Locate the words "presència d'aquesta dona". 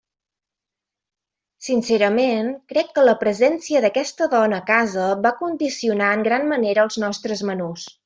3.25-4.61